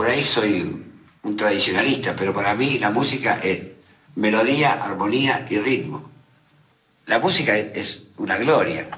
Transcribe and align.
Por 0.00 0.08
ahí 0.08 0.22
soy 0.22 0.82
un 1.24 1.36
tradicionalista, 1.36 2.16
pero 2.16 2.32
para 2.32 2.54
mí 2.54 2.78
la 2.78 2.88
música 2.88 3.38
es 3.42 3.60
melodía, 4.14 4.82
armonía 4.82 5.46
y 5.50 5.58
ritmo. 5.58 6.10
La 7.04 7.18
música 7.18 7.54
es 7.54 8.04
una 8.16 8.38
gloria. 8.38 8.88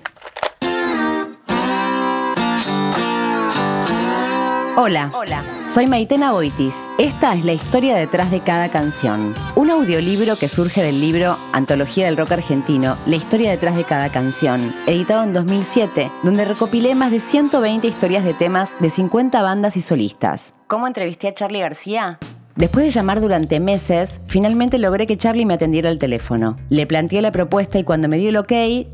Hola. 4.74 5.10
Hola. 5.12 5.44
Soy 5.68 5.86
Maitena 5.86 6.32
Boitis. 6.32 6.88
Esta 6.96 7.34
es 7.34 7.44
la 7.44 7.52
historia 7.52 7.94
detrás 7.94 8.30
de 8.30 8.40
cada 8.40 8.70
canción. 8.70 9.34
Un 9.54 9.68
audiolibro 9.68 10.36
que 10.36 10.48
surge 10.48 10.82
del 10.82 10.98
libro 10.98 11.36
Antología 11.52 12.06
del 12.06 12.16
Rock 12.16 12.32
Argentino, 12.32 12.96
La 13.04 13.16
historia 13.16 13.50
detrás 13.50 13.76
de 13.76 13.84
cada 13.84 14.08
canción, 14.08 14.74
editado 14.86 15.24
en 15.24 15.34
2007, 15.34 16.10
donde 16.22 16.46
recopilé 16.46 16.94
más 16.94 17.10
de 17.10 17.20
120 17.20 17.86
historias 17.86 18.24
de 18.24 18.32
temas 18.32 18.74
de 18.80 18.88
50 18.88 19.42
bandas 19.42 19.76
y 19.76 19.82
solistas. 19.82 20.54
¿Cómo 20.68 20.86
entrevisté 20.86 21.28
a 21.28 21.34
Charlie 21.34 21.60
García? 21.60 22.18
Después 22.56 22.86
de 22.86 22.92
llamar 22.92 23.20
durante 23.20 23.60
meses, 23.60 24.22
finalmente 24.26 24.78
logré 24.78 25.06
que 25.06 25.18
Charlie 25.18 25.44
me 25.44 25.54
atendiera 25.54 25.90
el 25.90 25.98
teléfono. 25.98 26.56
Le 26.70 26.86
planteé 26.86 27.20
la 27.20 27.30
propuesta 27.30 27.78
y 27.78 27.84
cuando 27.84 28.08
me 28.08 28.16
dio 28.16 28.30
el 28.30 28.38
ok, 28.38 28.52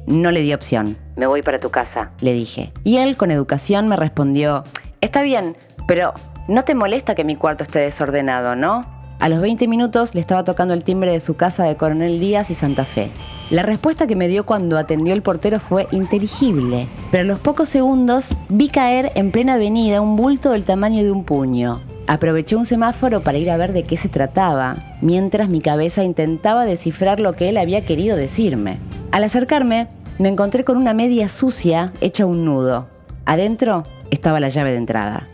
no 0.08 0.32
le 0.32 0.40
di 0.40 0.52
opción. 0.54 0.96
Me 1.14 1.28
voy 1.28 1.42
para 1.42 1.60
tu 1.60 1.70
casa, 1.70 2.10
le 2.20 2.32
dije. 2.32 2.72
Y 2.82 2.96
él, 2.96 3.16
con 3.16 3.30
educación, 3.30 3.86
me 3.86 3.96
respondió, 3.96 4.64
Está 5.00 5.22
bien, 5.22 5.56
pero 5.88 6.12
no 6.46 6.64
te 6.64 6.76
molesta 6.76 7.16
que 7.16 7.24
mi 7.24 7.34
cuarto 7.34 7.64
esté 7.64 7.80
desordenado, 7.80 8.54
¿no? 8.54 8.84
A 9.20 9.28
los 9.28 9.40
20 9.40 9.66
minutos 9.66 10.14
le 10.14 10.20
estaba 10.20 10.44
tocando 10.44 10.74
el 10.74 10.84
timbre 10.84 11.10
de 11.10 11.18
su 11.18 11.34
casa 11.34 11.64
de 11.64 11.76
Coronel 11.76 12.20
Díaz 12.20 12.50
y 12.50 12.54
Santa 12.54 12.84
Fe. 12.84 13.10
La 13.50 13.64
respuesta 13.64 14.06
que 14.06 14.14
me 14.14 14.28
dio 14.28 14.46
cuando 14.46 14.78
atendió 14.78 15.12
el 15.12 15.22
portero 15.22 15.58
fue 15.58 15.88
inteligible, 15.90 16.86
pero 17.10 17.24
a 17.24 17.26
los 17.26 17.40
pocos 17.40 17.68
segundos 17.68 18.36
vi 18.48 18.68
caer 18.68 19.10
en 19.16 19.32
plena 19.32 19.54
avenida 19.54 20.00
un 20.00 20.14
bulto 20.14 20.50
del 20.50 20.62
tamaño 20.62 21.02
de 21.02 21.10
un 21.10 21.24
puño. 21.24 21.80
Aproveché 22.06 22.54
un 22.54 22.66
semáforo 22.66 23.22
para 23.22 23.38
ir 23.38 23.50
a 23.50 23.56
ver 23.56 23.72
de 23.72 23.82
qué 23.82 23.96
se 23.96 24.08
trataba, 24.08 24.76
mientras 25.00 25.48
mi 25.48 25.60
cabeza 25.60 26.04
intentaba 26.04 26.64
descifrar 26.64 27.18
lo 27.18 27.32
que 27.32 27.48
él 27.48 27.56
había 27.56 27.84
querido 27.84 28.16
decirme. 28.16 28.78
Al 29.10 29.24
acercarme, 29.24 29.88
me 30.18 30.28
encontré 30.28 30.64
con 30.64 30.76
una 30.76 30.94
media 30.94 31.28
sucia 31.28 31.92
hecha 32.00 32.24
un 32.24 32.44
nudo. 32.44 32.88
Adentro 33.24 33.84
estaba 34.10 34.38
la 34.38 34.48
llave 34.48 34.70
de 34.70 34.78
entrada. 34.78 35.24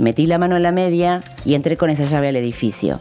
Metí 0.00 0.24
la 0.24 0.38
mano 0.38 0.56
en 0.56 0.62
la 0.62 0.72
media 0.72 1.22
y 1.44 1.52
entré 1.52 1.76
con 1.76 1.90
esa 1.90 2.04
llave 2.04 2.28
al 2.28 2.36
edificio. 2.36 3.00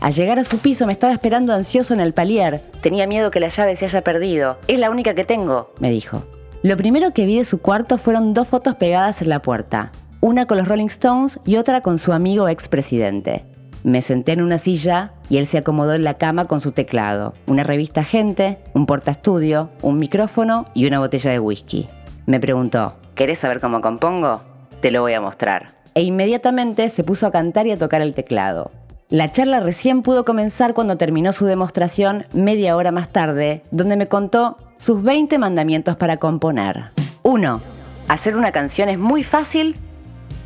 Al 0.00 0.12
llegar 0.12 0.40
a 0.40 0.42
su 0.42 0.58
piso 0.58 0.86
me 0.88 0.92
estaba 0.92 1.12
esperando 1.12 1.52
ansioso 1.52 1.94
en 1.94 2.00
el 2.00 2.14
palier. 2.14 2.60
Tenía 2.80 3.06
miedo 3.06 3.30
que 3.30 3.38
la 3.38 3.46
llave 3.46 3.76
se 3.76 3.84
haya 3.84 4.02
perdido. 4.02 4.58
Es 4.66 4.80
la 4.80 4.90
única 4.90 5.14
que 5.14 5.22
tengo, 5.22 5.72
me 5.78 5.92
dijo. 5.92 6.24
Lo 6.64 6.76
primero 6.76 7.12
que 7.14 7.26
vi 7.26 7.38
de 7.38 7.44
su 7.44 7.60
cuarto 7.60 7.96
fueron 7.96 8.34
dos 8.34 8.48
fotos 8.48 8.74
pegadas 8.74 9.22
en 9.22 9.28
la 9.28 9.40
puerta. 9.40 9.92
Una 10.20 10.46
con 10.46 10.58
los 10.58 10.66
Rolling 10.66 10.86
Stones 10.86 11.38
y 11.46 11.58
otra 11.58 11.80
con 11.80 11.96
su 11.98 12.12
amigo 12.12 12.48
expresidente. 12.48 13.44
Me 13.84 14.02
senté 14.02 14.32
en 14.32 14.42
una 14.42 14.58
silla 14.58 15.12
y 15.28 15.36
él 15.36 15.46
se 15.46 15.58
acomodó 15.58 15.94
en 15.94 16.02
la 16.02 16.14
cama 16.14 16.48
con 16.48 16.60
su 16.60 16.72
teclado, 16.72 17.34
una 17.46 17.62
revista 17.62 18.02
Gente, 18.02 18.58
un 18.74 18.86
portaestudio, 18.86 19.70
un 19.80 20.00
micrófono 20.00 20.66
y 20.74 20.88
una 20.88 20.98
botella 20.98 21.30
de 21.30 21.38
whisky. 21.38 21.88
Me 22.26 22.40
preguntó, 22.40 22.96
¿querés 23.14 23.38
saber 23.38 23.60
cómo 23.60 23.80
compongo? 23.80 24.42
Te 24.80 24.90
lo 24.90 25.02
voy 25.02 25.12
a 25.12 25.20
mostrar 25.20 25.81
e 25.94 26.02
inmediatamente 26.02 26.88
se 26.88 27.04
puso 27.04 27.26
a 27.26 27.30
cantar 27.30 27.66
y 27.66 27.72
a 27.72 27.78
tocar 27.78 28.02
el 28.02 28.14
teclado. 28.14 28.70
La 29.08 29.30
charla 29.30 29.60
recién 29.60 30.02
pudo 30.02 30.24
comenzar 30.24 30.72
cuando 30.72 30.96
terminó 30.96 31.32
su 31.32 31.44
demostración 31.44 32.24
media 32.32 32.76
hora 32.76 32.92
más 32.92 33.10
tarde, 33.10 33.62
donde 33.70 33.96
me 33.96 34.08
contó 34.08 34.56
sus 34.78 35.02
20 35.02 35.36
mandamientos 35.38 35.96
para 35.96 36.16
componer. 36.16 36.92
1. 37.22 37.60
Hacer 38.08 38.36
una 38.36 38.52
canción 38.52 38.88
es 38.88 38.98
muy 38.98 39.22
fácil 39.22 39.76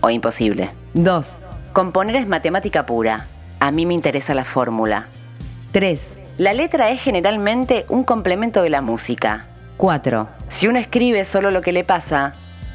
o 0.01 0.11
imposible. 0.11 0.71
2. 0.95 1.45
Componer 1.73 2.17
es 2.17 2.27
matemática 2.27 2.87
pura. 2.87 3.27
A 3.61 3.71
mí 3.71 3.87
me 3.87 3.95
interesa 3.95 4.35
la 4.35 4.45
fórmula. 4.45 5.07
3. 5.73 6.21
La 6.39 6.53
letra 6.53 6.91
es 6.91 7.01
generalmente 7.01 7.87
un 7.89 8.03
complemento 8.03 8.63
de 8.63 8.71
la 8.71 8.81
música. 8.81 9.47
4. 9.77 10.29
Si 10.49 10.67
uno 10.67 10.79
escribe 10.79 11.25
solo 11.25 11.51
lo 11.51 11.63
que 11.63 11.73
le 11.73 11.85
pasa, 11.85 12.33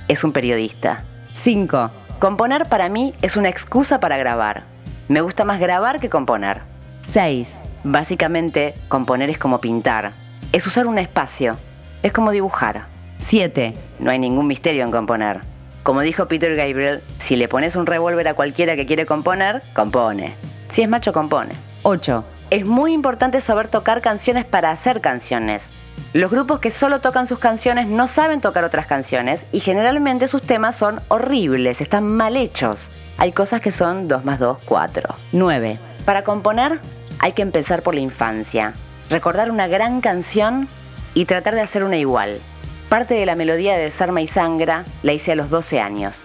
es 0.07 0.23
un 0.23 0.31
periodista. 0.31 1.03
5. 1.33 1.91
Componer 2.21 2.67
para 2.67 2.87
mí 2.87 3.15
es 3.23 3.35
una 3.35 3.49
excusa 3.49 3.99
para 3.99 4.15
grabar. 4.15 4.65
Me 5.07 5.21
gusta 5.21 5.43
más 5.43 5.59
grabar 5.59 5.99
que 5.99 6.11
componer. 6.11 6.61
6. 7.01 7.63
Básicamente, 7.83 8.75
componer 8.89 9.31
es 9.31 9.39
como 9.39 9.59
pintar. 9.59 10.11
Es 10.51 10.67
usar 10.67 10.85
un 10.85 10.99
espacio. 10.99 11.57
Es 12.03 12.13
como 12.13 12.29
dibujar. 12.29 12.85
7. 13.17 13.73
No 13.97 14.11
hay 14.11 14.19
ningún 14.19 14.45
misterio 14.45 14.83
en 14.83 14.91
componer. 14.91 15.39
Como 15.81 16.01
dijo 16.01 16.27
Peter 16.27 16.55
Gabriel, 16.55 17.01
si 17.17 17.35
le 17.37 17.47
pones 17.47 17.75
un 17.75 17.87
revólver 17.87 18.27
a 18.27 18.35
cualquiera 18.35 18.75
que 18.75 18.85
quiere 18.85 19.07
componer, 19.07 19.63
compone. 19.73 20.35
Si 20.69 20.83
es 20.83 20.89
macho, 20.89 21.13
compone. 21.13 21.55
8. 21.81 22.23
Es 22.51 22.65
muy 22.65 22.91
importante 22.91 23.39
saber 23.39 23.69
tocar 23.69 24.01
canciones 24.01 24.43
para 24.43 24.71
hacer 24.71 24.99
canciones. 24.99 25.69
Los 26.11 26.29
grupos 26.29 26.59
que 26.59 26.69
solo 26.69 26.99
tocan 26.99 27.25
sus 27.25 27.39
canciones 27.39 27.87
no 27.87 28.07
saben 28.07 28.41
tocar 28.41 28.65
otras 28.65 28.87
canciones 28.87 29.45
y 29.53 29.61
generalmente 29.61 30.27
sus 30.27 30.41
temas 30.41 30.75
son 30.75 30.99
horribles, 31.07 31.79
están 31.79 32.03
mal 32.03 32.35
hechos. 32.35 32.89
Hay 33.17 33.31
cosas 33.31 33.61
que 33.61 33.71
son 33.71 34.09
2 34.09 34.25
más 34.25 34.37
2, 34.37 34.57
4. 34.65 35.15
9. 35.31 35.79
Para 36.03 36.25
componer 36.25 36.81
hay 37.19 37.31
que 37.31 37.41
empezar 37.41 37.83
por 37.83 37.95
la 37.95 38.01
infancia, 38.01 38.73
recordar 39.09 39.49
una 39.49 39.67
gran 39.67 40.01
canción 40.01 40.67
y 41.13 41.23
tratar 41.23 41.55
de 41.55 41.61
hacer 41.61 41.85
una 41.85 41.95
igual. 41.95 42.41
Parte 42.89 43.13
de 43.13 43.25
la 43.25 43.37
melodía 43.37 43.77
de 43.77 43.83
Desarma 43.85 44.19
y 44.19 44.27
Sangra 44.27 44.83
la 45.03 45.13
hice 45.13 45.31
a 45.31 45.35
los 45.35 45.49
12 45.49 45.79
años. 45.79 46.19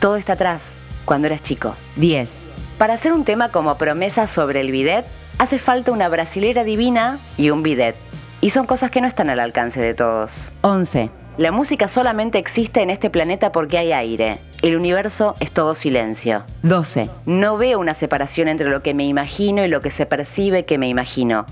Todo 0.00 0.16
está 0.16 0.32
atrás, 0.32 0.64
cuando 1.04 1.28
eras 1.28 1.44
chico. 1.44 1.76
10. 1.94 2.48
Para 2.78 2.94
hacer 2.94 3.12
un 3.12 3.24
tema 3.24 3.52
como 3.52 3.78
Promesa 3.78 4.26
sobre 4.26 4.60
el 4.60 4.72
bidet, 4.72 5.06
hace 5.38 5.58
falta 5.58 5.92
una 5.92 6.08
brasilera 6.08 6.64
divina 6.64 7.18
y 7.36 7.50
un 7.50 7.62
bidet. 7.62 7.96
Y 8.40 8.50
son 8.50 8.66
cosas 8.66 8.90
que 8.90 9.00
no 9.00 9.08
están 9.08 9.30
al 9.30 9.40
alcance 9.40 9.80
de 9.80 9.94
todos. 9.94 10.52
11. 10.60 11.10
La 11.38 11.52
música 11.52 11.86
solamente 11.88 12.38
existe 12.38 12.82
en 12.82 12.90
este 12.90 13.10
planeta 13.10 13.52
porque 13.52 13.78
hay 13.78 13.92
aire. 13.92 14.40
El 14.60 14.76
universo 14.76 15.36
es 15.40 15.52
todo 15.52 15.74
silencio. 15.74 16.44
12. 16.62 17.08
No 17.26 17.56
veo 17.56 17.78
una 17.78 17.94
separación 17.94 18.48
entre 18.48 18.70
lo 18.70 18.82
que 18.82 18.94
me 18.94 19.06
imagino 19.06 19.64
y 19.64 19.68
lo 19.68 19.80
que 19.80 19.90
se 19.90 20.06
percibe 20.06 20.64
que 20.64 20.78
me 20.78 20.88
imagino. 20.88 21.46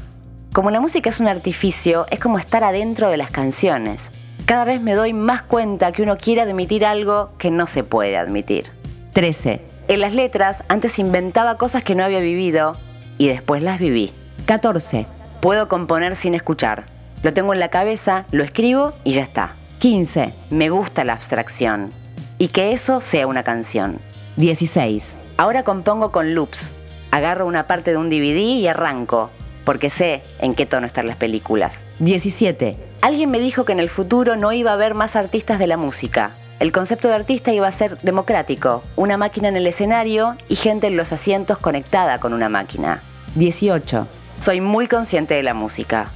Como 0.53 0.71
la 0.71 0.81
música 0.81 1.11
es 1.11 1.21
un 1.21 1.29
artificio, 1.29 2.07
es 2.11 2.19
como 2.19 2.39
estar 2.39 2.65
adentro 2.65 3.09
de 3.11 3.17
las 3.17 3.31
canciones. 3.31 4.11
Cada 4.45 4.65
vez 4.65 4.81
me 4.81 4.95
doy 4.95 5.13
más 5.13 5.43
cuenta 5.43 5.93
que 5.93 6.03
uno 6.03 6.17
quiere 6.17 6.41
admitir 6.41 6.85
algo 6.85 7.31
que 7.39 7.51
no 7.51 7.67
se 7.67 7.85
puede 7.85 8.17
admitir. 8.17 8.71
13. 9.13 9.61
En 9.89 10.01
las 10.01 10.15
letras 10.15 10.65
antes 10.69 10.99
inventaba 10.99 11.59
cosas 11.59 11.85
que 11.85 11.95
no 11.95 12.05
había 12.05 12.21
vivido 12.21 12.77
y 13.19 13.29
después 13.29 13.63
las 13.63 13.79
viví. 13.79 14.13
14. 14.47 15.07
Puedo 15.41 15.69
componer 15.69 16.17
sin 16.17 16.35
escuchar. 16.35 16.87
Lo 17.23 17.33
tengo 17.33 17.53
en 17.53 17.61
la 17.61 17.69
cabeza, 17.69 18.27
lo 18.31 18.45
escribo 18.45 18.93
y 19.05 19.13
ya 19.13 19.23
está. 19.23 19.55
15. 19.79 20.33
Me 20.51 20.71
gusta 20.71 21.05
la 21.05 21.15
abstracción. 21.15 21.93
Y 22.39 22.49
que 22.49 22.73
eso 22.73 23.01
sea 23.01 23.27
una 23.27 23.43
canción. 23.43 23.99
16. 24.37 25.19
Ahora 25.37 25.63
compongo 25.63 26.13
con 26.13 26.35
loops. 26.35 26.71
Agarro 27.11 27.47
una 27.47 27.67
parte 27.67 27.93
de 27.93 27.97
un 27.97 28.11
DVD 28.11 28.39
y 28.39 28.69
arranco, 28.69 29.31
porque 29.65 29.91
sé 29.91 30.23
en 30.39 30.55
qué 30.55 30.67
tono 30.67 30.87
están 30.87 31.07
las 31.07 31.17
películas. 31.17 31.85
17. 32.01 32.77
Alguien 33.01 33.31
me 33.31 33.39
dijo 33.39 33.65
que 33.65 33.73
en 33.73 33.81
el 33.81 33.89
futuro 33.89 34.37
no 34.37 34.53
iba 34.53 34.71
a 34.71 34.75
haber 34.75 34.95
más 34.95 35.17
artistas 35.17 35.59
de 35.59 35.67
la 35.67 35.77
música. 35.77 36.33
El 36.59 36.73
concepto 36.73 37.09
de 37.09 37.15
artista 37.15 37.53
iba 37.53 37.69
a 37.69 37.73
ser 37.73 37.99
democrático, 38.01 38.83
una 38.97 39.19
máquina 39.19 39.49
en 39.49 39.57
el 39.57 39.67
escenario 39.67 40.37
y 40.49 40.57
gente 40.57 40.87
en 40.87 40.97
los 40.97 41.13
asientos 41.13 41.59
conectada 41.59 42.19
con 42.19 42.33
una 42.33 42.49
máquina. 42.49 43.03
18. 43.35 44.09
Soy 44.41 44.63
muy 44.63 44.89
consciente 44.89 45.35
de 45.35 45.43
la 45.43 45.53
música. 45.53 46.13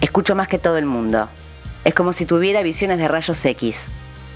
Escucho 0.00 0.34
más 0.34 0.48
que 0.48 0.58
todo 0.58 0.78
el 0.78 0.86
mundo. 0.86 1.28
Es 1.84 1.94
como 1.94 2.14
si 2.14 2.24
tuviera 2.24 2.62
visiones 2.62 2.98
de 2.98 3.06
rayos 3.06 3.44
X. 3.44 3.84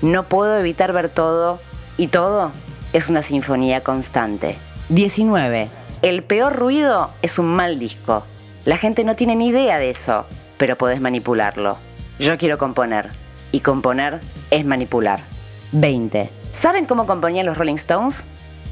No 0.03 0.25
puedo 0.25 0.59
evitar 0.59 0.93
ver 0.93 1.09
todo 1.09 1.59
y 1.97 2.09
todo 2.09 2.53
es 2.93 3.09
una 3.09 3.23
sinfonía 3.23 3.81
constante. 3.81 4.59
19. 4.91 5.71
El 6.03 6.23
peor 6.23 6.55
ruido 6.55 7.13
es 7.23 7.39
un 7.39 7.47
mal 7.47 7.79
disco. 7.79 8.27
La 8.67 8.77
gente 8.77 9.05
no 9.05 9.17
tiene 9.17 9.37
ni 9.37 9.49
idea 9.49 9.79
de 9.79 9.89
eso, 9.89 10.27
pero 10.59 10.77
podés 10.77 11.01
manipularlo. 11.01 11.79
Yo 12.19 12.37
quiero 12.37 12.59
componer 12.59 13.09
y 13.53 13.61
componer 13.61 14.21
es 14.51 14.67
manipular. 14.67 15.36
20. 15.73 16.31
¿Saben 16.53 16.87
cómo 16.87 17.07
componían 17.07 17.47
los 17.47 17.59
Rolling 17.59 17.75
Stones? 17.75 18.25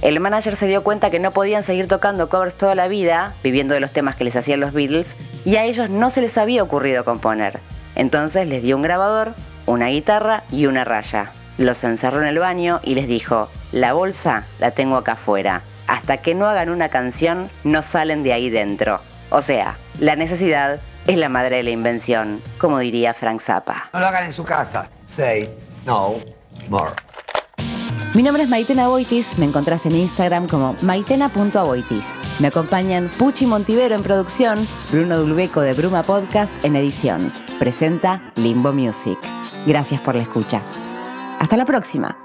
El 0.03 0.21
manager 0.21 0.57
se 0.57 0.67
dio 0.67 0.83
cuenta 0.83 1.11
que 1.11 1.19
no 1.19 1.31
podían 1.31 1.63
seguir 1.63 1.89
tocando 1.89 2.29
covers 2.29 2.55
toda 2.55 2.75
la 2.75 2.89
vida, 2.89 3.35
viviendo 3.43 3.75
de 3.75 3.81
los 3.81 3.93
temas 3.93 4.17
que 4.17 4.25
les 4.25 4.37
hacían 4.37 4.61
los 4.61 4.73
Beatles, 4.73 5.17
y 5.45 5.57
a 5.57 5.65
ellos 5.65 5.89
no 5.89 6.11
se 6.11 6.21
les 6.21 6.37
había 6.37 6.63
ocurrido 6.63 7.05
componer. 7.05 7.61
Entonces 7.95 8.47
les 8.49 8.63
dio 8.63 8.77
un 8.77 8.83
grabador, 8.83 9.35
una 9.67 9.89
guitarra 9.89 10.45
y 10.51 10.67
una 10.67 10.85
raya. 10.85 11.33
Los 11.57 11.85
encerró 11.85 12.21
en 12.21 12.29
el 12.29 12.39
baño 12.39 12.81
y 12.83 12.95
les 12.95 13.07
dijo, 13.07 13.49
la 13.73 13.93
bolsa 13.93 14.45
la 14.59 14.73
tengo 14.73 14.97
acá 14.97 15.13
afuera. 15.13 15.63
Hasta 15.87 16.19
que 16.19 16.35
no 16.35 16.47
hagan 16.47 16.71
una 16.71 16.89
canción, 16.89 17.49
no 17.63 17.83
salen 17.83 18.23
de 18.25 18.33
ahí 18.33 18.51
dentro. 18.51 19.01
O 19.31 19.43
sea, 19.43 19.79
la 20.01 20.17
necesidad 20.17 20.81
es 21.07 21.17
la 21.17 21.29
madre 21.29 21.57
de 21.57 21.63
la 21.63 21.71
invención, 21.71 22.43
como 22.59 22.79
diría 22.79 23.15
Frank 23.15 23.41
Zappa. 23.41 23.91
No 23.93 24.01
lo 24.01 24.07
hagan 24.07 24.25
en 24.25 24.33
su 24.33 24.45
casa. 24.45 24.89
Say 25.07 25.49
no 25.87 26.15
Mi 28.15 28.23
nombre 28.23 28.45
es 28.45 28.49
Maitena 28.49 28.87
Boitis, 28.89 29.37
me 29.39 29.45
encontrás 29.45 29.87
en 29.87 29.97
Instagram 29.97 30.47
como 30.47 30.77
maitena.aboitis. 30.83 32.05
Me 32.39 32.49
acompañan 32.49 33.11
Puchi 33.19 33.47
Montivero 33.47 33.95
en 33.95 34.03
producción, 34.03 34.59
Bruno 34.93 35.19
Dulbeco 35.19 35.61
de 35.61 35.73
Bruma 35.73 36.03
Podcast 36.03 36.65
en 36.65 36.77
edición. 36.77 37.33
Presenta 37.59 38.33
Limbo 38.37 38.73
Music. 38.73 39.19
Gracias 39.67 40.01
por 40.01 40.15
la 40.15 40.23
escucha. 40.23 40.63
Hasta 41.41 41.57
la 41.57 41.65
próxima. 41.65 42.24